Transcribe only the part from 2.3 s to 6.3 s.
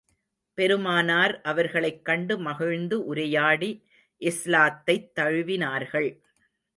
மகிழ்ந்து உரையாடி, இஸ்லாத்தைத் தழுவினார்கள்.